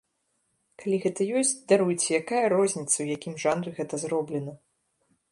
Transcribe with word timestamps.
Калі 0.83 0.97
гэта 1.03 1.21
ёсць, 1.41 1.51
даруйце, 1.71 2.07
якая 2.21 2.41
розніца, 2.53 2.95
у 3.05 3.07
якім 3.17 3.35
жанры 3.43 3.75
гэта 3.81 3.99
зроблена. 4.05 4.53